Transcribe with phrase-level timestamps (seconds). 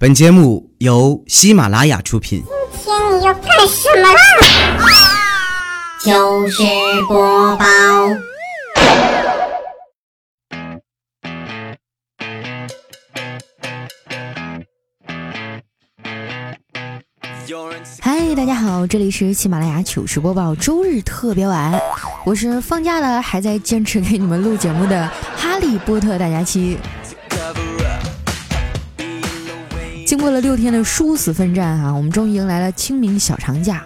[0.00, 2.44] 本节目由喜马拉雅出品。
[2.70, 4.20] 今天你要干什么啦？
[5.98, 6.62] 糗事
[7.08, 7.66] 播报。
[18.00, 21.76] 嗨，大家好，这里是喜马拉雅糗事播报周日特别晚，
[22.24, 26.78] 我是放假了还在坚持给你们录节目的哈利波特大家期。
[30.18, 33.82] 过了六天的殊死奋战啊，我们终于迎来了清明小长假。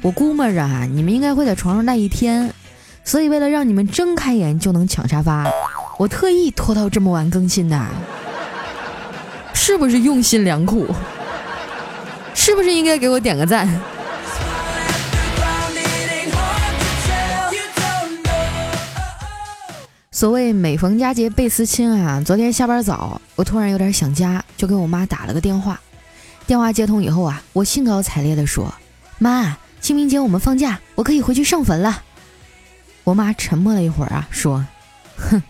[0.00, 2.52] 我估摸着啊，你们应该会在床上待一天，
[3.04, 5.44] 所以为了让你们睁开眼就能抢沙发，
[5.98, 7.86] 我特意拖到这么晚更新的，
[9.52, 10.86] 是不是用心良苦？
[12.34, 13.68] 是不是应该给我点个赞？
[20.18, 22.20] 所谓每逢佳节倍思亲啊！
[22.26, 25.80] 昨天下班早，我突然有点想家，就给我妈打了个电话。
[26.44, 28.74] 电话接通以后啊，我兴高采烈地说
[29.18, 32.02] ：“妈，清明节我们放假，我可以回去上坟了。”
[33.04, 34.66] 我妈沉默了一会儿啊，说
[35.16, 35.40] ：“哼，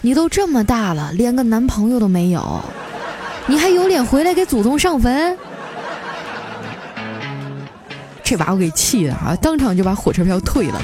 [0.00, 2.64] 你都这么大了，连个男朋友都没有，
[3.46, 5.36] 你还有脸回来给祖宗上坟？”
[8.24, 10.80] 这把我给气的啊，当场就把火车票退了。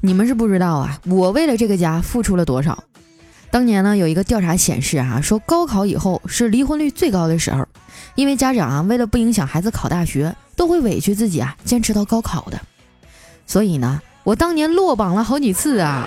[0.00, 2.84] 你们是不知道啊，我为了这个家付出了多少。
[3.50, 7.66] 当年呢，有一个调查显示啊，说高考以后是离婚率最高的时候，
[8.14, 12.60] 因为家长啊为了不影响孩子考大学，都会委屈自己啊坚持到高考的。
[13.46, 16.06] 所以呢，我当年落榜了好几次啊，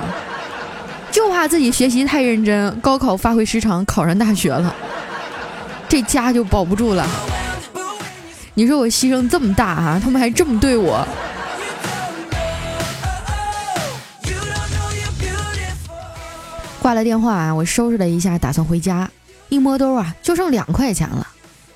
[1.11, 4.73] 就怕自己学习太认真，高考发挥失常，考上大学了，
[5.89, 7.05] 这家就保不住了。
[8.53, 11.05] 你说我牺牲这么大啊，他们还这么对我。
[16.81, 19.07] 挂了电话啊，我收拾了一下，打算回家。
[19.49, 21.27] 一摸兜啊，就剩两块钱了，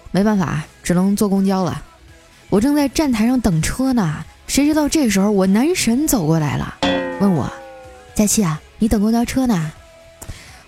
[0.10, 1.80] 没办法，只能坐公交了。
[2.50, 6.74] 我正在站台上等车呢，谁知道这时候我男神走过来了，
[7.20, 7.48] 问我
[8.16, 9.72] ：“佳期啊，你等公交车呢？”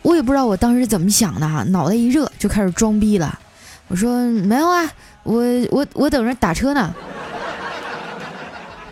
[0.03, 3.39] 我也不知道我当时怎么想的，脑袋一热就开始装逼了。
[3.87, 4.87] 我说：“没有啊，
[5.23, 6.93] 我我我等着打车呢。”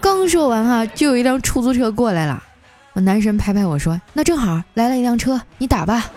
[0.02, 2.42] 刚说完哈，就有一辆出租车过来了。
[2.96, 6.10] 我男神拍拍我说：“那正好来了一辆车，你打吧。”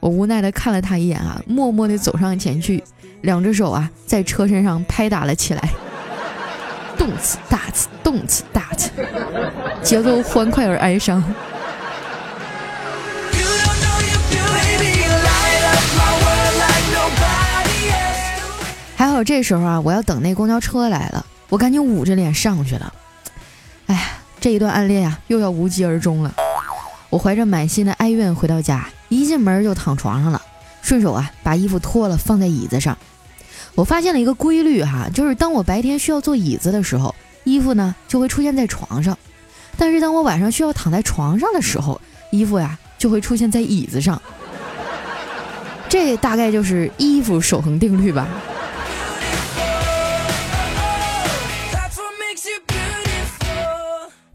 [0.00, 2.84] 我无奈的看了他一眼啊，默默的走上前去，
[3.22, 5.66] 两只手啊在车身上拍打了起来，
[6.98, 8.90] 动次打次，动次打次，
[9.82, 11.24] 节奏欢快而哀伤。
[18.94, 22.92] 还好这时候啊，我要等那公交车来了，我赶紧捂着脸上去了。
[24.40, 26.34] 这一段暗恋呀，又要无疾而终了。
[27.10, 30.40] 我怀着满心的哀怨回到家，一进门就躺床上了，
[30.82, 32.96] 顺手啊把衣服脱了放在椅子上。
[33.74, 39.14] 我发现了一个规律哈，就是当我白天需要坐椅子的时候，衣服呢就会出现在床上；
[39.76, 42.00] 但是当我晚上需要躺在床上的时候，
[42.30, 44.20] 衣服呀就会出现在椅子上。
[45.88, 48.28] 这大概就是衣服守恒定律吧。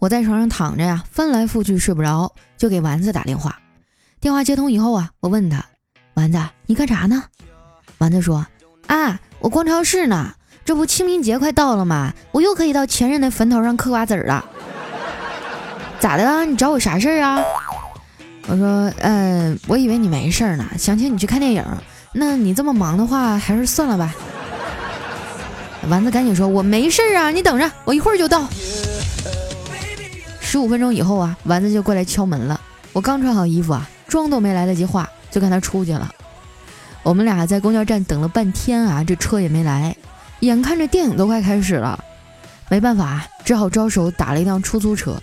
[0.03, 3.57] 我在床上躺着呀，翻来覆去睡不着，就给丸子打电话。
[4.19, 5.63] 电话接通以后啊，我问他
[6.15, 7.23] ：“丸子，你干啥呢？”
[7.99, 8.45] 丸子说
[8.87, 10.33] ：“啊，我逛超市呢。
[10.65, 12.13] 这不清明节快到了吗？
[12.33, 14.43] 我又可以到前任的坟头上嗑瓜子了。
[16.01, 16.43] 咋的了？
[16.43, 17.41] 你找我啥事儿啊？”
[18.47, 21.65] 我说：“嗯，我以为你没事儿呢，想请你去看电影。
[22.11, 24.13] 那你这么忙的话，还是算了吧。
[25.87, 28.45] ”丸子赶紧说：“我没事儿啊，你等着，我一会儿就到。”
[30.53, 32.61] 十五分钟以后啊，丸子就过来敲门了。
[32.91, 36.13] 我刚穿好衣服啊，妆都没来得及化，就看他出去了。
[37.01, 39.95] 我们俩在公交站等了半天啊，这车也没来。
[40.41, 41.99] 眼看着电影都快开始了，
[42.69, 45.19] 没办法，只好招手打了一辆出租车。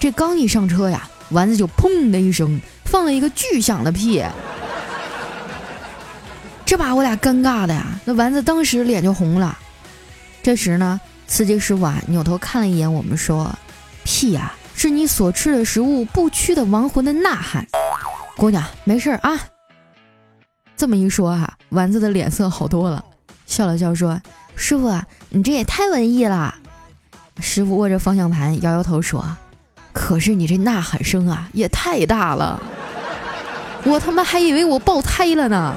[0.00, 4.20] 这刚一上车呀，丸子就砰的一声放了一个巨响的屁，
[6.66, 7.86] 这把我俩尴尬的呀。
[8.04, 9.56] 那丸子当时脸就红了。
[10.42, 13.48] 这时呢，司机师傅啊扭头看了一眼我们，说。
[14.10, 17.64] 屁呀，是你所吃的食物不屈的亡魂的呐喊。
[18.36, 19.38] 姑娘，没事啊。
[20.76, 23.04] 这么一说哈，丸子的脸色好多了，
[23.46, 24.20] 笑了笑说
[24.56, 26.56] ：“师傅，你这也太文艺了。”
[27.38, 29.24] 师傅握着方向盘，摇摇头说
[29.94, 32.60] ：“可是你这呐喊声啊，也太大了，
[33.84, 35.72] 我他妈还以为我爆胎了呢。”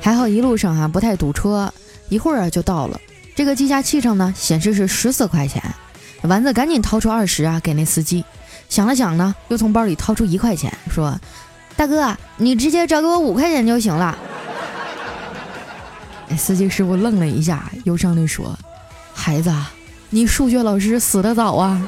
[0.00, 1.72] 还好一路上啊不太堵车，
[2.08, 3.00] 一会儿啊就到了。
[3.34, 5.62] 这个计价器上呢显示是十四块钱。
[6.22, 8.24] 丸子赶紧掏出二十啊，给那司机。
[8.68, 11.18] 想了想呢，又从包里掏出一块钱，说
[11.76, 14.16] ：“大哥，你直接找给我五块钱就行了。
[16.30, 18.56] ”哎，司机师傅愣了一下，忧伤地说
[19.12, 19.52] ：“孩子，
[20.10, 21.80] 你数学老师死得早啊。”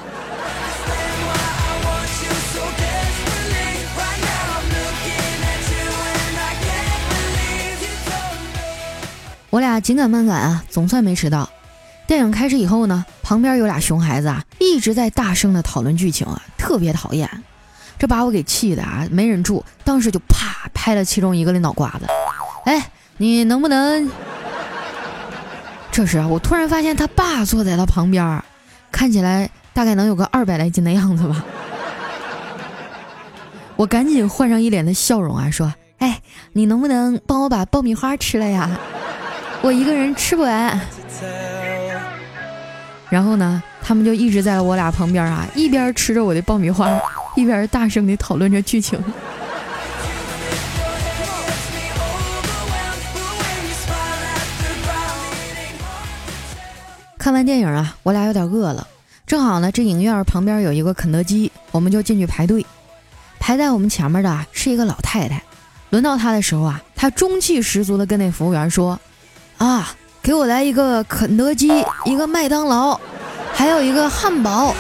[9.53, 11.47] 我俩紧赶慢赶啊，总算没迟到。
[12.07, 17.29] 电影开始以后呢，旁边有俩熊孩子啊，一直在大声的讨论剧情啊，特别讨厌。
[17.99, 22.07] 这把我给气的啊，没忍住，当时就啪拍了其中一个的脑瓜子。
[22.65, 24.11] 哎，你能不能？
[25.91, 28.43] 这时啊，我突然发现他爸坐在他旁边，
[28.91, 31.45] 看起来大概能有个二百来斤的样子吧。
[33.77, 36.23] 我赶紧换上一脸的笑容啊，说：“哎，
[36.55, 38.71] 你能不能帮我把爆米花吃了呀？
[39.63, 40.79] 我一个人吃不完。”
[43.09, 46.91] 然后呢，他们就一直在我俩旁边啊，一边吃着我的爆米花，
[47.37, 49.03] 一边大声的讨论着剧情。
[57.19, 58.87] 看完电影啊，我俩有点饿了，
[59.27, 62.65] 正好呢，这影院旁边有一个肯德基，我们就进去排队。
[63.39, 65.43] 排在我们前面的是一个老太太，
[65.91, 68.99] 轮到她的时候啊，她中气十足的跟那服务员说
[69.65, 72.97] ：“啊。”给我来一个肯德基，一个麦当劳，
[73.53, 74.73] 还有一个汉堡。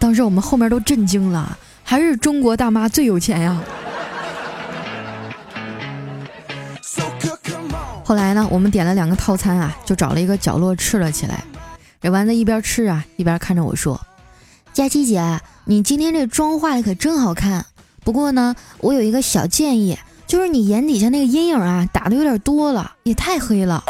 [0.00, 3.60] 当时我们后面都震惊了，还是中国大妈最有钱呀！
[8.02, 11.44] 后来呢，我们点了两个套餐啊，就找了一个角落吃了起来。
[12.00, 14.00] 这丸子一边吃啊，一边看着我说
[14.72, 17.66] ：“佳琪姐，你今天这妆化的可真好看。
[18.02, 23.82] 不过呢，我有一个小建议。”就是你眼底下那个阴影啊，打的有点多了，也太黑了。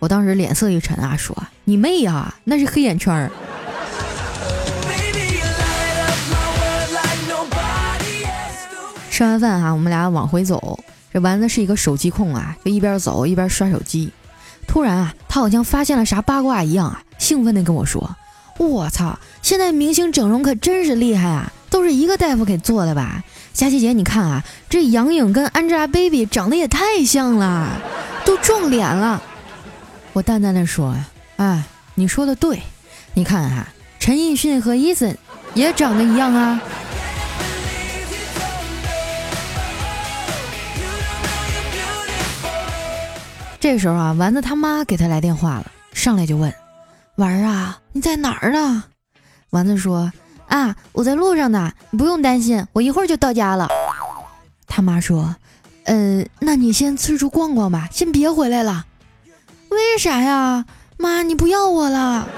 [0.00, 3.30] 我当时脸色一沉啊，说：“你妹呀，那是黑眼圈。”
[9.08, 10.80] 吃完饭哈，我们俩往回走。
[11.12, 14.10] 这丸子是一个手机控啊，就一边走一边刷手机。
[14.66, 18.16] 突然啊，他好像发现了啥八卦一样啊，兴奋地跟我说
[18.58, 23.22] ：“我操，现在明星整容可真是厉害啊，都是一个大夫给做的吧？”
[23.54, 27.80] 佳琪姐，你看啊，这杨颖跟 Angelababy 长得也太像了，
[28.26, 29.22] 都撞脸了。
[30.12, 30.96] 我淡淡的说
[31.38, 31.62] ：“哎，
[31.94, 32.60] 你说的对，
[33.14, 33.68] 你看哈，
[34.00, 35.14] 陈奕迅和 Eason
[35.54, 36.60] 也长得一样啊。”
[43.60, 46.52] 这时候啊，丸子他妈给他来电话了，上来就问
[47.14, 48.82] ：“丸儿啊，你在哪儿呢？”
[49.50, 50.10] 丸子说。
[50.54, 53.68] 啊，我在路上呢，你不用担心，我一会儿就到家了。
[54.68, 55.34] 他妈说
[55.82, 58.86] ：“呃，那你先四处逛逛吧，先别回来了。”
[59.70, 60.64] 为啥呀？
[60.96, 62.28] 妈，你不要我了？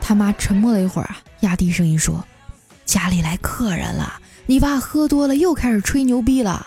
[0.00, 2.24] 他妈沉默了一会儿啊，压低声音说
[2.86, 4.14] ：“家里来客人了，
[4.46, 6.66] 你爸喝多了又开始吹牛逼了。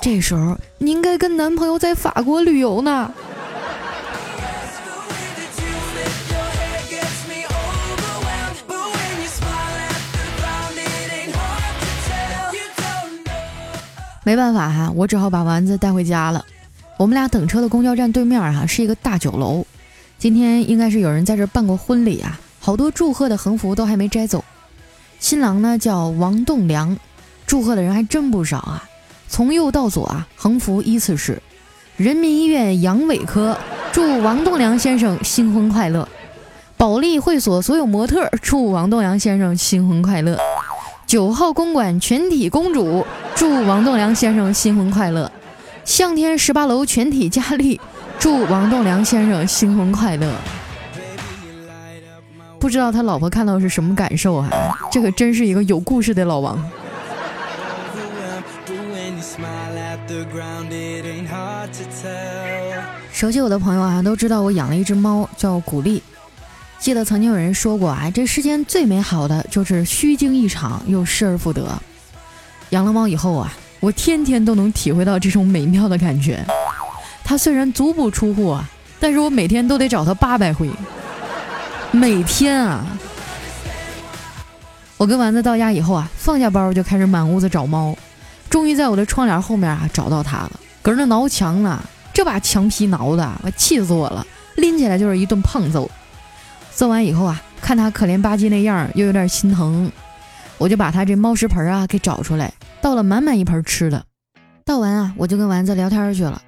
[0.00, 3.12] 这时候你应该跟男朋友在法国旅游呢。”
[14.28, 16.44] 没办法哈，我只好把丸子带回家了。
[16.98, 19.64] 我们俩等车的公交站对面哈是一个大酒楼，
[20.18, 24.44] 今天应该是有人在这办过婚礼啊，好多祝贺的横幅都还没摘走。
[25.18, 26.94] 新郎呢叫王栋梁，
[27.46, 28.84] 祝贺的人还真不少啊。
[29.28, 31.40] 从右到左啊，横幅依次是：
[31.96, 33.56] 人民医院阳痿科
[33.92, 36.06] 祝王栋梁先生新婚快乐；
[36.76, 40.36] 保利会所所有模特祝王栋梁先生新婚快乐；
[41.08, 43.04] 九号公馆全体公主。
[43.34, 45.32] 祝王栋梁先生新婚快乐！
[45.82, 47.80] 向天十八楼全体佳丽，
[48.18, 50.30] 祝王栋梁先生新婚快乐！
[52.60, 54.50] 不知道他老婆看到是什么感受啊？
[54.92, 56.62] 这可真是一个有故事的老王。
[63.10, 66.02] 熟悉我的朋友啊，都知道我养了一只猫，叫古丽。
[66.78, 71.66] 记得曾经有人说过啊，这世间最美好的就是虚惊一场又失而复得。
[72.70, 76.44] 养了猫以后啊，我天天都能体会到这种美妙的感觉。
[77.24, 78.68] 它虽然足不出户啊，
[79.00, 80.70] 但是我每天都得找它八百回。
[81.90, 82.86] 每天啊，
[84.96, 87.94] 我跟丸子到家以后啊，放下包就开始满屋子找猫，
[88.48, 91.82] 终于在我的窗帘后面啊找到它了，搁那挠墙呢。
[92.14, 95.90] 这把墙皮挠的，我气死我了，拎起来就是一顿胖揍。
[96.78, 99.90] 揍完以后啊，看它可怜吧唧那样，又有点心疼。
[100.58, 104.04] 我就把他这猫食盆啊给找出来，倒了满满一盆吃的。
[104.64, 106.40] 倒完啊，我就跟丸子聊天去了。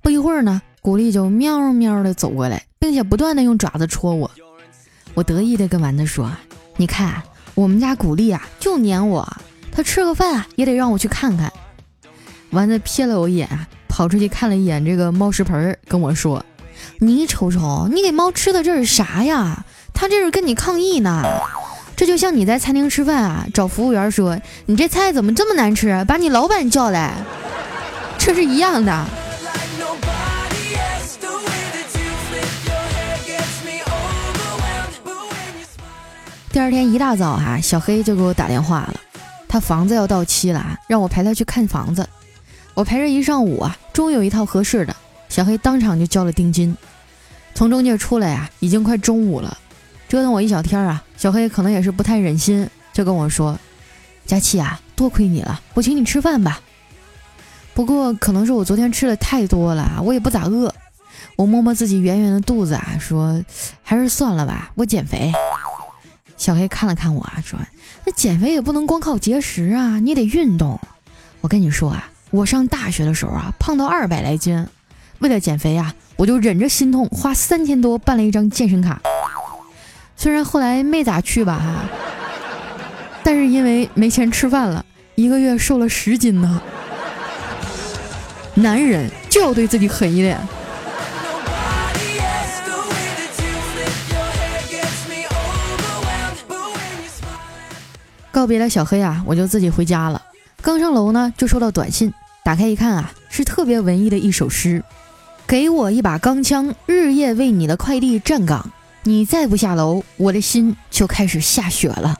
[0.00, 4.30] 不一会儿呢，古丽就喵喵的走过来，并且不断的用爪子戳我。
[5.14, 6.30] 我得意的跟丸子说
[6.78, 7.20] ：“你看，
[7.56, 9.28] 我们家古丽啊，就黏我，
[9.72, 11.52] 他吃个饭啊也得让我去看看。”
[12.50, 13.48] 丸子瞥了我一眼，
[13.88, 16.44] 跑出去看了一眼这个猫食盆，跟我说
[17.02, 19.64] ：“你瞅瞅，你给猫吃的这是啥呀？
[19.92, 21.20] 它这是跟你抗议呢。
[21.96, 27.16] 这就像你在餐厅吃饭啊，找服务员说你这菜怎么这么难吃，把你老板叫来，
[28.18, 29.04] 这是一样的。”
[36.52, 38.94] 第二天一大早哈，小黑就给我打电话了，
[39.48, 42.08] 他房子要到期了，让我陪他去看房子。
[42.74, 44.94] 我陪着一上午啊，终于有一套合适的，
[45.28, 46.76] 小黑当场就交了定金。
[47.54, 49.56] 从中介出来呀，已经快中午了，
[50.08, 53.58] 折腾我一小天啊，小黑可能也是不太忍心，就跟我说
[54.26, 56.60] ：“佳琪啊，多亏你了，我请你吃饭吧。”
[57.74, 60.74] 不过可能是我昨天吃的太多了，我也不咋饿。
[61.36, 63.42] 我摸摸自己圆圆的肚子啊，说
[63.82, 65.32] ：“还是算了吧，我减肥。”
[66.36, 67.58] 小黑看了看我啊，说
[68.04, 70.78] ：“那减肥也不能光靠节食啊，你得运动。
[71.40, 74.66] 我跟你说啊，我上大学的时候啊，胖到二百来斤，
[75.20, 79.02] 为了减肥啊，我就忍着心痛花三千多办了一张健身卡。
[80.16, 81.84] 虽然后来没咋去吧哈，
[83.24, 84.86] 但是因为没钱吃饭了，
[85.16, 86.62] 一个月瘦了十斤呢。
[88.54, 90.38] 男人就要对自己狠一点。”
[98.30, 100.22] 告别了小黑啊，我就自己回家了。
[100.60, 102.14] 刚上楼呢，就收到短信，
[102.44, 104.84] 打开一看啊，是特别文艺的一首诗
[105.52, 108.70] ：“给我一把钢枪，日夜为你的快递站岗。
[109.02, 112.16] 你再不下楼，我的心就开始下雪了。”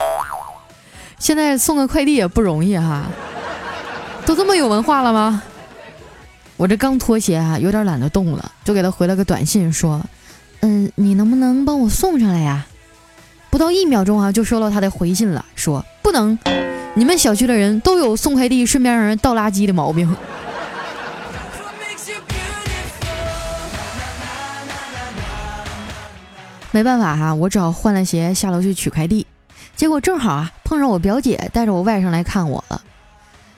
[1.17, 3.05] 现在送个快递也不容易哈，
[4.23, 5.41] 都这么有文化了吗？
[6.57, 9.99] 我这刚脱鞋啊，有点懒得动了，就给他回了个短信说
[10.61, 12.67] ：“嗯，你能不能帮我送上来呀？”
[13.49, 16.37] 不到一秒钟啊，就收到他的回信了，说不能，
[16.93, 20.15] 你们小区的人都有送快递顺便让人倒垃圾的毛病。
[26.73, 29.25] 没办法哈，我只好换了鞋下楼去取快递，
[29.77, 32.81] 结果正好啊碰上我表姐带着我外甥来看我了，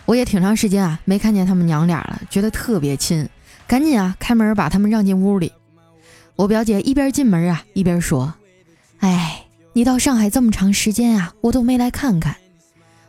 [0.06, 3.28] 我也挺长时间啊没看见他们娘俩了，觉得特别亲，
[3.66, 5.52] 赶紧啊开门把他们让进屋里。
[6.36, 8.36] 我表姐一边进门啊一边说
[9.00, 9.42] ：“哎。”
[9.78, 12.38] 你到上海这么长时间啊，我都没来看看。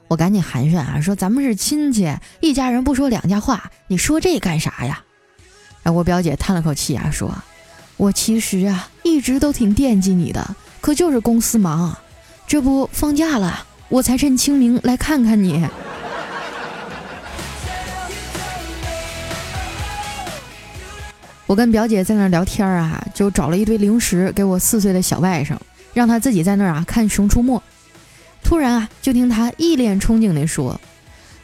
[0.08, 5.04] 我赶紧寒暄啊，说咱们是亲戚，一家人不说两家话，你说这干啥呀？
[5.84, 7.32] 哎，我表姐叹了口气啊，说
[7.96, 11.96] ：“我其实啊，一直都挺惦记你的，可就是公司忙，
[12.46, 15.66] 这不放假了，我才趁清明来看看你。”
[21.46, 25.56] 我跟表姐在那儿聊天啊，就找了一堆零食给我四岁的小外甥。
[25.94, 27.56] 让他自己在那儿啊看《熊出没》，
[28.42, 30.78] 突然啊，就听他一脸憧憬地说：“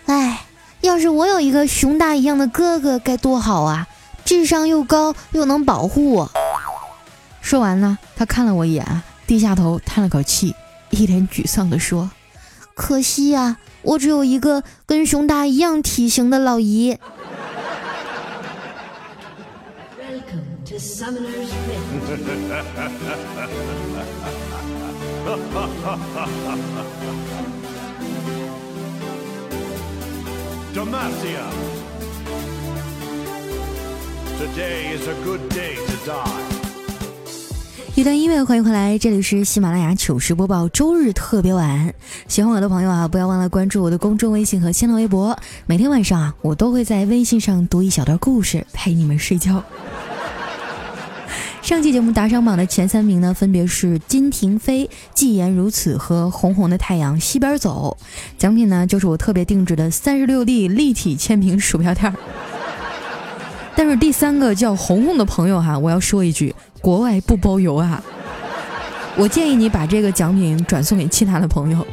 [0.04, 0.44] 哎，
[0.82, 3.88] 要是我有一个熊大一样的哥哥该多好啊！
[4.26, 6.30] 智商又高又能保护我。”
[7.42, 10.54] 说完呢，他看了我一眼啊，低下头叹了口气，
[10.88, 12.10] 一脸沮丧地说
[12.74, 16.96] ：“可惜呀，我只有一个跟熊大一样体型的老姨。”
[30.74, 31.44] Demacia.
[34.38, 36.51] Today is a good day to die.
[37.94, 41.92] 一段音乐，欢迎回来，这里是喜马拉雅糗事播报周日特别晚。
[42.26, 45.38] 喜欢我的朋友啊，不要忘了关注我的公众微信和新浪微博。
[45.66, 49.62] 每天晚上啊，我都会在微信上读一小段故事，陪你们睡觉。
[51.60, 57.98] 上期节目打赏榜的前三名呢，分别是金婷飞、既言如此和红红的太阳西边走。
[58.38, 62.10] 奖品呢，就是我特别定制的三十六 D 立体签名鼠标垫。
[63.74, 68.02] 但是第三个叫红红的朋友哈，我要说一句，国外不包邮啊。
[69.16, 71.86] 我建议你把这个奖品转送给其他的朋友。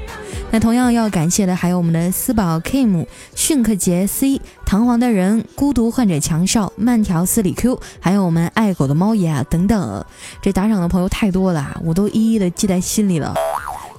[0.52, 3.06] 那同样要感谢的还有我们的思宝 Kim、
[3.36, 10.04] 逊克杰 C、堂皇的人、孤独患者强少、慢条斯理 Q，还有我们爱狗的猫爷啊等等。
[10.42, 13.36] 这打赏的朋友太多了，我都一一的记在心里了。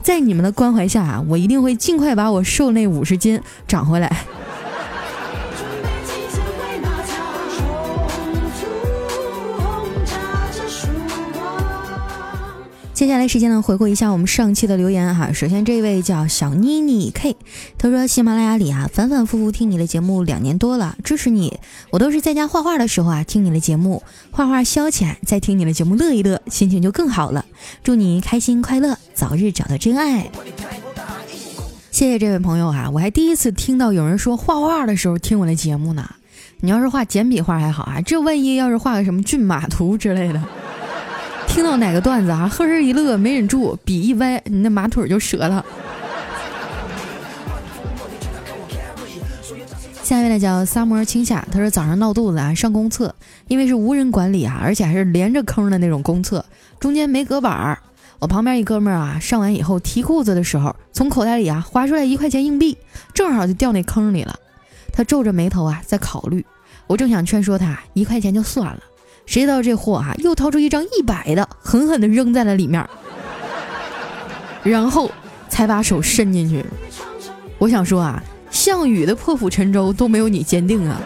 [0.02, 4.10] 在你们的关怀下啊，我一定会尽快把我瘦那五十斤长回来。
[13.00, 15.32] 接下来时间呢，回顾一下我们上期的留言哈。
[15.32, 17.34] 首先这位叫小妮妮 K，
[17.78, 21.58] 他说喜马拉雅里啊，反反复复听你的节目两年多了，支持你。
[21.88, 27.46] 我都是在家画画的时候啊，听你的节目，画画消遣，再听你的节目乐一乐，心情就更好了。
[27.82, 30.30] 祝你开心快乐，早日找到真爱。
[31.90, 36.06] 谢谢这位朋友啊，我还第一次听到有人说画画的时候听我的节目呢。
[36.60, 40.42] 你要是画简笔画还好啊，这万一要是画个什么骏马图之类的。
[41.50, 45.64] 听到哪个段子啊，呵呵一乐，没忍住，笔一歪，你那马腿就折了。
[50.02, 53.14] 下一位呢叫萨摩青夏，他说早上闹肚子啊，上公厕，
[53.48, 56.44] 因为是无人管理啊，而且还是连着坑的那种公厕，
[56.78, 57.78] 中间没隔板儿。
[58.20, 62.78] 我旁边一哥们儿啊，上完以后提裤子的时候，从口袋里啊划出来一块钱硬币，
[63.12, 64.34] 正好就掉那坑里了。
[64.92, 66.46] 他皱着眉头啊，在考虑。
[66.86, 68.80] 我正想劝说他一块钱就算了。
[69.30, 72.84] 谁知道这货啊，又掏出一张一百的，狠狠地扔在了里面，
[74.64, 75.08] 然后
[75.48, 76.64] 才把手伸进去。
[77.56, 78.20] 我想说啊，
[78.50, 81.00] 项羽的破釜沉舟都没有你坚定啊。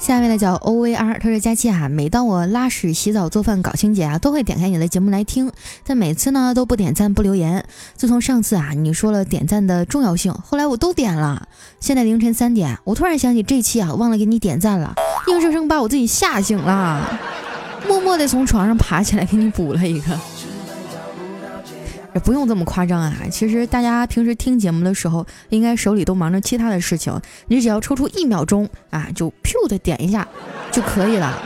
[0.00, 5.52] 下面的叫 O V R，他说佳期啊，每当我拉屎、洗澡、做饭、搞清洁啊，都会点开你的节目来听，
[5.86, 7.64] 但每次呢都不点赞、不留言。
[7.94, 11.46] 自从上次啊你说了点赞的重要性，后来我都点了。
[11.80, 14.94] 现在凌晨三点，我突然想起这期啊忘了给你点赞了，
[15.28, 17.20] 硬生生把我自己吓醒了，
[17.86, 20.18] 默默地从床上爬起来给你补了一个。
[22.14, 23.14] 也不用这么夸张啊！
[23.30, 30.26] 其实大家平时听节目的时候，应该手里都忙着其他的事情，你只要抽出一秒钟啊，就噗的点一下
[30.72, 31.40] 就可以了。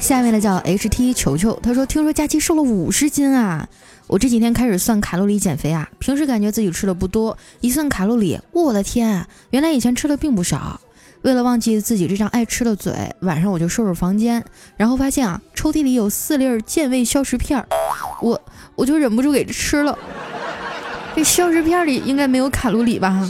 [0.00, 3.68] 下面的叫 H T 球球，他说：“听说假期瘦了五十斤啊！
[4.08, 10.80] 我这几天开始算卡路里减肥啊，平时感觉自己吃的不多，一算卡路里，我的天，原来以前吃的并不少。”
[11.22, 14.44] 为了忘记自己这张爱吃的嘴，晚上我就收拾房间，
[14.76, 17.66] 然后发现啊，抽屉里有四粒健胃消食片儿，
[18.20, 18.40] 我
[18.74, 19.96] 我就忍不住给吃了。
[21.14, 23.28] 这消食片里应该没有卡路里吧？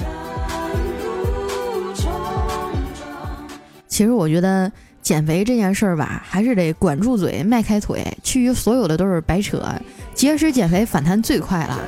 [3.86, 9.62] 其实我觉得减肥这件事儿吧，还是得管住嘴，迈开腿，其余所有的都是白扯。
[10.14, 11.78] 节食减肥反弹最快了。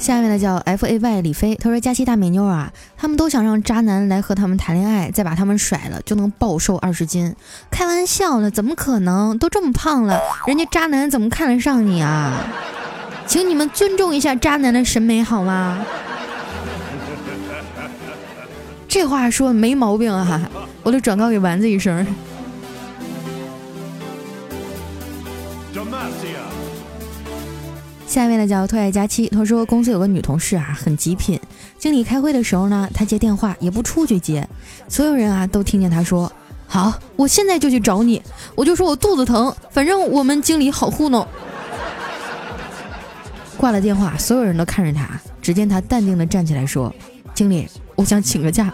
[0.00, 7.36] 下面的叫 F A Y 李飞，他说：“佳期大美妞啊，他们都想让渣男来和他们谈恋爱，再把他们甩了，就能暴瘦二十斤。
[7.70, 9.36] 开玩笑呢，怎么可能？
[9.36, 12.46] 都这么胖了，人家渣男怎么看得上你啊？
[13.26, 15.84] 请你们尊重一下渣男的审美好吗？
[18.88, 20.40] 这话说没毛病啊，
[20.82, 22.06] 我得转告给丸子一声。”
[28.10, 31.38] 下面的叫特爱佳期，他说公司有个女同事啊，很极品。
[31.78, 34.48] 经理开会的时候呢，他接电话也不出去接，
[34.88, 36.30] 所有人啊都听见他说
[36.66, 38.20] ：“好，我现在就去找你。”
[38.56, 41.24] 我就说我肚子疼，反正我们经理好糊弄。
[43.56, 45.08] 挂了电话，所有人都看着他，
[45.40, 46.92] 只见他淡定的站起来说
[47.32, 48.72] ：“经理，我想请个假。”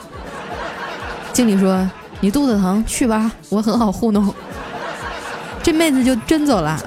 [1.35, 1.87] 经理说
[2.20, 4.35] ：“你肚子疼，去吧，我很好糊弄。”
[5.62, 6.83] 这妹子就真走了。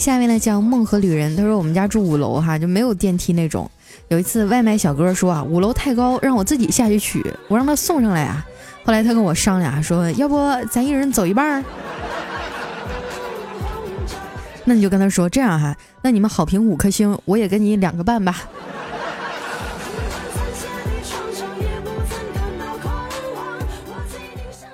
[0.00, 3.70] 下面呢叫梦和旅人，他说我们家住五楼哈，就没有电梯那种。
[4.08, 8.42] 有一次外卖小哥说啊，五楼太高，让我自己下去取，我让他送上来啊。
[8.82, 10.38] 后来他跟我商量说，要不
[10.70, 11.64] 咱一人走一半儿？
[14.64, 18.48] 那你就跟他说这样哈，那你们好评五颗星，我也给你两个半吧。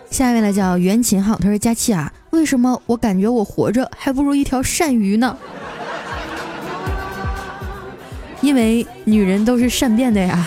[0.09, 2.13] 下一位呢叫袁琴浩，他说佳期啊。
[2.37, 5.37] 为什么我感觉我活着还不如一条鳝鱼呢？
[8.43, 10.47] 因为女人都是善变的呀。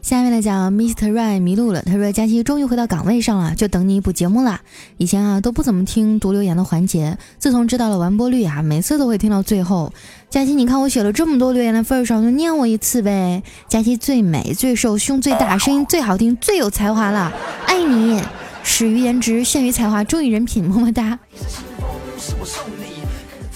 [0.00, 1.12] 下面来讲，Mr.
[1.12, 1.82] Right 迷路了。
[1.82, 4.60] 他说：“佳期终于回到岗位上了，就等你补节目了。
[4.96, 9.92] 以前啊都不怎么听读留言的环节，自从知道了完播率啊，每次都会听到最后。
[10.30, 13.42] 佳期，你看我写了这么多留言的份上，就念我一次呗。
[13.68, 17.32] 佳期最美、最瘦、胸最大、声音最好听、最有才华了，
[17.66, 18.22] 爱你！
[18.62, 21.18] 始于颜值，陷于才华，忠于人品，么么哒。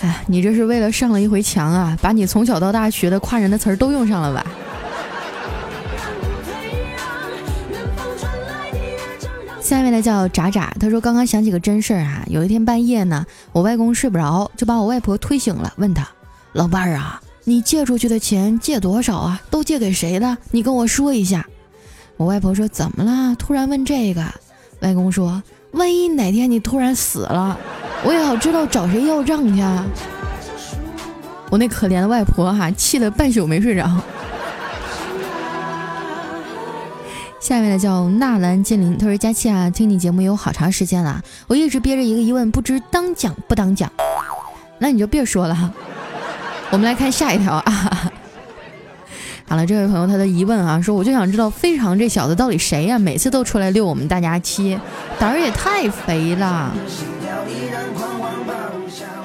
[0.02, 4.44] 哎，你这是为了上了一回墙啊，把你从小到大学的夸人的词儿都用上了吧？”
[9.64, 16.06] 下面的叫渣渣，他说刚刚想起个真事儿啊，有一天半夜呢，我外公睡不着，就把我外婆推醒了，问他
[16.52, 19.40] 老伴儿啊，你借出去的钱借多少啊？
[19.48, 20.36] 都借给谁了？
[20.50, 21.46] 你跟我说一下。
[22.18, 23.34] 我外婆说怎么了？
[23.36, 24.22] 突然问这个？
[24.80, 27.58] 外公说：“万一哪天你突然死了，
[28.04, 29.62] 我也好知道找谁要账去。”
[31.48, 33.90] 我那可怜的外婆哈，气得半宿没睡着。
[37.44, 43.92] 下面的叫纳兰金灵，他说：“佳期啊，听你节目有好长时间了，我一直憋着一个疑问，不知当讲不当讲。
[44.78, 45.74] 那你就别说了，
[46.70, 48.10] 我们来看下一条啊。
[49.46, 52.98] ”好了，这位朋友他的疑问啊，说我就想知道非常这小子到底谁呀？
[52.98, 54.80] 每次都出来遛我们大家期，
[55.18, 56.72] 胆儿也太肥了。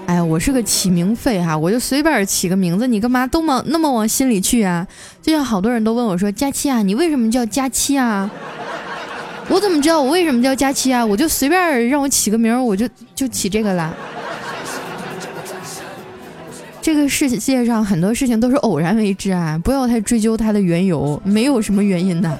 [0.09, 4.87] 哎呀，我是个起名费哈，我就随便起个名字，你干嘛都往那么往心里去啊？
[5.21, 8.27] 就像好多人都问我说：“佳期啊，你为什么叫佳期啊？”
[9.49, 11.05] 我怎么知道我为什么叫佳期啊？
[11.05, 13.95] 我就随便让我起个名，我就就起这个了。
[16.81, 22.39] 这个世界上很多事情都是偶然为之啊，不要太追究它的缘由，没有什么原因的。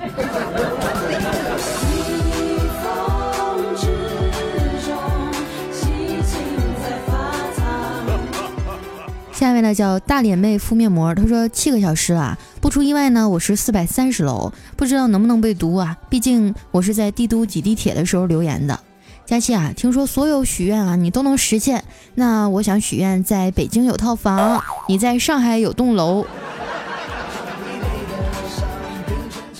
[9.60, 15.98] 下面呢叫大脸妹敷面膜，她说七个小时啊，不出意外呢，我是四百三十楼，不知道能不能被读啊？
[16.10, 18.80] 毕竟我是在帝都挤地铁的时候留言的。
[19.26, 21.84] 佳期啊，听说所有许愿啊你都能实现，
[22.16, 26.26] 那我想许愿在北京有套房，你在上海有栋楼。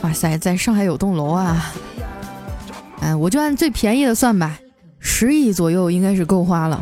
[0.02, 1.74] 哇塞，在上海有栋楼啊！
[3.02, 4.58] 哎，我就按最便宜的算吧，
[4.98, 6.82] 十亿左右应该是够花了。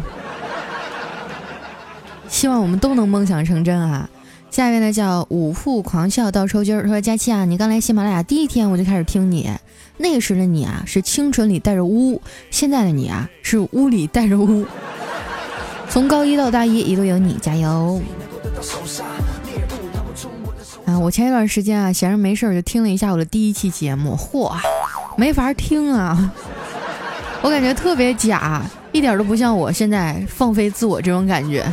[2.30, 4.10] 希望我们都能梦想成真啊！
[4.52, 9.52] 下一位呢叫五副狂笑到抽筋儿，说佳期啊，你刚来喜马拉雅第一天我就开始听你。
[9.98, 14.66] 那时的你啊，是清纯里带着污；现在的你啊，是污里带着污。
[15.90, 18.00] 从高一到大一，一路有你，加油！
[20.86, 24.56] 啊，我前一段时间啊，闲着没事儿就听了一下我的第一期节目，嚯，
[25.18, 26.32] 没法听啊！
[27.42, 28.62] 我感觉特别假，
[28.92, 31.66] 一点都不像我现在放飞自我这种感觉。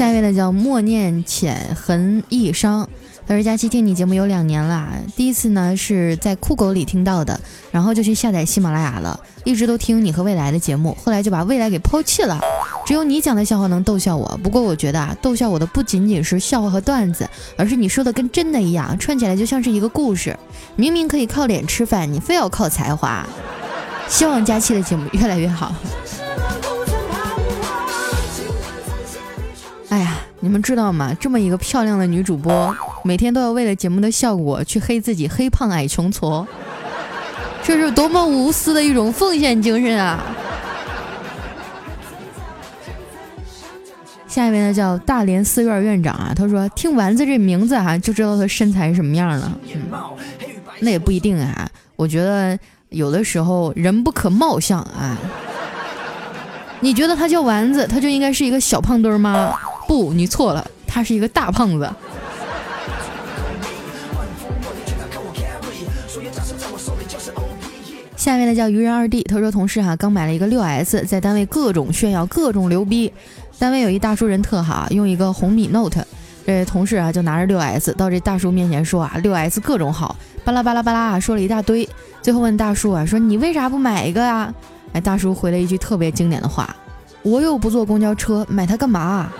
[0.00, 2.88] 下一位呢，叫默念浅痕易伤。
[3.26, 7.38] 他说：“佳期听你节目有两年了，第一次呢是在酷狗里听到的，
[7.70, 12.40] 然后就去下载喜马拉雅了，一直都听你和未来的节目，后来就把未来给抛弃了。
[12.86, 14.40] 只有你讲的笑话能逗笑我。
[14.42, 20.34] 不过我觉得啊，逗笑我的不仅仅是笑话和段子，而是你说的跟真的一样，串起来就像是一个故事。
[20.76, 23.26] 明明可以靠脸吃饭，你非要靠才华。
[24.08, 25.74] 希望佳期的节目越来越好。
[29.90, 31.12] 哎呀，你们知道吗？
[31.20, 36.46] 这么一个漂亮的女主播。”每天都要为了节目的效果去黑自己黑胖矮穷矬，
[37.64, 40.22] 这是多么无私的一种奉献精神啊！
[44.28, 49.58] 下一位呢叫大连寺院院长啊，他说听丸子这名字啊就知道他身材什么样了。
[50.78, 52.56] 那也不一定啊，我觉得
[52.90, 55.18] 有的时候人不可貌相啊。
[56.78, 59.52] 你觉得他叫丸子，他就应该是一个小胖墩吗？
[59.90, 61.90] 不，你错了，他是一个大胖子。
[68.16, 73.12] 下面的叫愚人二弟，他说同事哈刚买了一个六 S，在单位各种炫耀，各种牛逼。
[73.58, 76.06] 单位有一大叔人特好，用一个红米 Note，
[76.46, 81.88] 这同事啊就拿着六 S 到这大叔面前说啊，六 S 各种好，巴拉巴拉巴拉说了一大堆。
[82.22, 84.54] 最后问大叔啊，说你为啥不买一个呀？
[84.92, 86.76] 哎，大叔回了一句特别经典的话，
[87.22, 89.32] 我又不坐公交车，买它干嘛？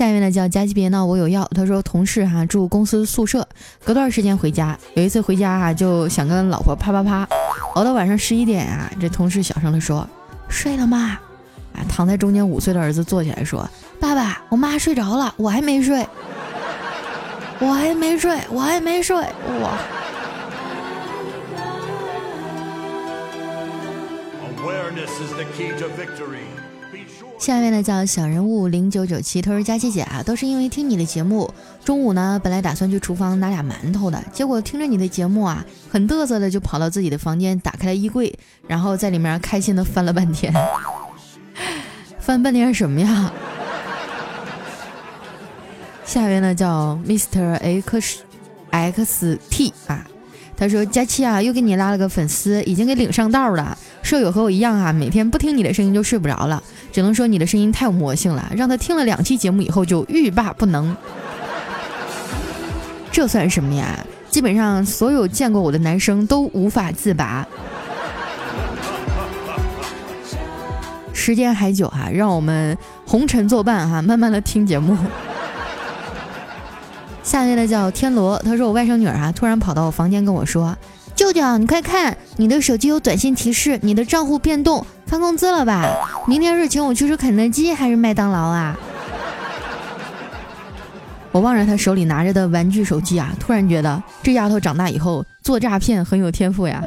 [0.00, 1.46] 下一位呢叫佳琪别闹，我有药。
[1.54, 3.46] 他说同事哈住公司宿舍，
[3.84, 4.74] 隔段时间回家。
[4.94, 7.28] 有一次回家哈就想跟老婆啪啪啪，
[7.74, 10.08] 熬到晚上十一点啊，这同事小声的说
[10.48, 11.18] ：“睡了吗？”
[11.76, 13.68] 啊，躺在中间五岁的儿子坐起来说
[14.00, 16.06] ：“爸爸，我妈睡着了，我还没睡，
[17.58, 19.18] 我还没睡，我还没睡。”
[19.60, 19.78] 哇！
[27.40, 31.50] 下一位呢叫小人物零九九七，他说佳琪姐啊，都是因为听你的节目。
[31.82, 40.52] 中午呢，本来打算去厨房拿俩馒头的，结果听着你的节目啊，很嘚瑟的就跑到自己的房间，打开了衣柜，然后在里面开心的翻了半天。
[42.20, 43.32] 翻半天什么呀？
[46.04, 48.18] 下一位呢叫 Mr X
[48.70, 50.06] X T 啊，
[50.58, 53.78] 他说佳期啊，又给你拉了个粉丝，已经给领上道了。
[54.02, 56.62] 舍友和我一样啊，每天不听你的声音就睡不着了。
[56.92, 60.96] 只能说你的声音太有魔性了，让他听了两期节目以后就欲罢不能。
[63.12, 63.98] 这算什么呀？
[64.30, 67.46] 基本上所有见过我的男生都无法自拔。
[71.12, 74.96] 时间还久哈，让我们红尘作伴哈，慢慢的听节目。
[77.22, 80.76] 下一位呢叫天罗，他说我外甥女儿啊，突然跑到我房间跟我说
[81.20, 85.84] ：“舅舅，你快看，你的手机有短信提示，你的账户变动，发工资了吧？
[86.26, 88.74] 明天是请我去吃肯德基还是麦当劳啊？”
[91.30, 96.82] 我望着他手里拿着的玩具手机啊，突然觉得这丫头长大以后做诈骗很有天赋呀。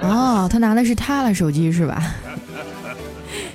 [0.00, 2.02] 哦，他拿的是他的手机是吧？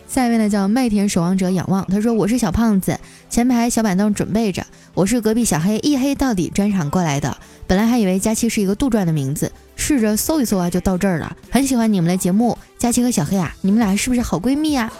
[0.07, 2.98] 下一位呢叫麦田守望者仰望，他说我是小胖子，
[3.29, 4.65] 前排小板凳准备着。
[4.95, 7.37] 我是隔壁小黑一黑到底专场过来的，
[7.67, 11.37] 本来还以为佳期是一个杜撰的名字，试着搜一搜啊就到这儿了。
[11.51, 14.91] 很喜欢你们的节目，佳期和小黑啊，你们俩是不是好闺蜜啊？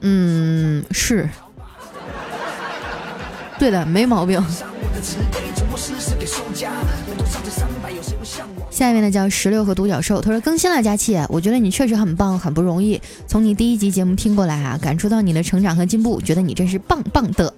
[0.00, 1.28] 嗯，是，
[3.58, 4.40] 对的，没毛病。
[8.78, 13.02] 下一位呢叫石榴和独角兽，他说更新了佳期，我觉得你确实很棒，很不容易。
[13.26, 17.52] 从你第一集节目听过来啊，感受到你的成长和进步，觉得你真是棒棒的。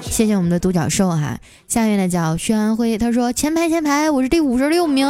[0.00, 1.38] 谢谢我们的独角兽哈。
[1.68, 5.06] 下一位呢叫薛安辉，他说前排前排，我是第五十六名。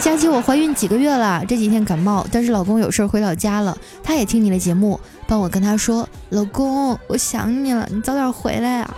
[0.00, 8.92] 佳期，我怀孕几个月了，这几天感冒，但是老公有事回老家了，他也听你的节目，帮我跟他说，老公，我想你了，你早点回来啊。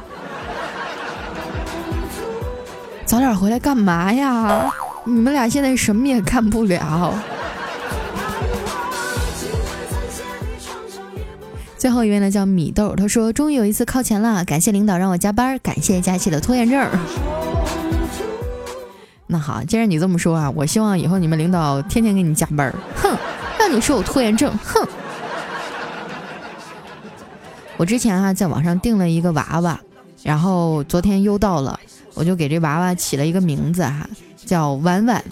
[3.04, 4.72] 早点回来干嘛呀？
[5.04, 7.14] 你们俩现在什么也干不了。
[11.76, 16.88] 最后一位呢叫米豆，他说终于有一次靠前了，感谢领导让我加班，感谢佳期的拖延症。
[19.26, 22.72] 那好，既然你这么说啊，我希望以后你们领导天天给你加班。
[22.94, 23.16] 哼，
[23.58, 24.86] 让你说我拖延症，哼。
[27.76, 29.80] 我之前啊在网上订了一个娃娃，
[30.22, 31.80] 然后昨天邮到了。
[32.14, 34.06] 我就给这娃娃起了一个名字哈，
[34.44, 35.22] 叫婉婉。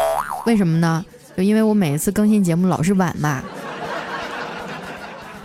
[0.47, 1.05] 为什么呢？
[1.37, 3.43] 就因为我每一次更新节目老是晚嘛。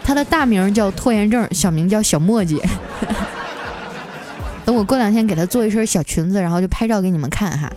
[0.03, 2.61] 他的大名叫拖延症，小名叫小墨迹。
[4.65, 7.71] 等我过两天给他做一身小裙子，然后就拍照给你们看哈。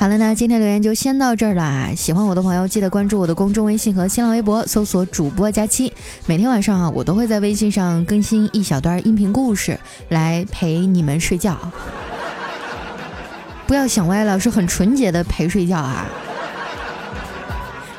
[0.00, 1.94] 好了，那今天留言就先到这儿了。
[1.94, 5.92] 喜欢我的朋友，记得关注我的公众微信和新浪微博，搜索主播佳期。
[6.24, 11.54] 每天晚上啊，我都会在微信上更新一小段音频故事，来陪你们睡觉。
[13.68, 16.06] 不要想歪了，是很纯洁的陪睡觉啊。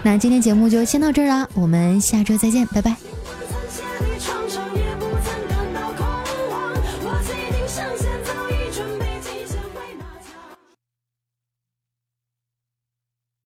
[0.02, 3.11] 那今天节目就先到这儿了，我们下周再见，拜拜。